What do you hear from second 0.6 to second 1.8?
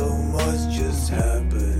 just happened.